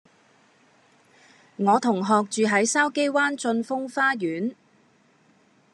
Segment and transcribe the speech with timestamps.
[1.57, 4.55] 我同學住喺筲箕灣峻峰花園